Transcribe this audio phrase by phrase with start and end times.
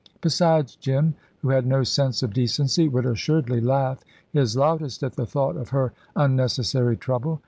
[0.19, 1.13] Besides, Jim,
[1.43, 5.69] who had no sense of decency, would assuredly laugh his loudest at the thought of
[5.69, 7.39] her unnecessary trouble.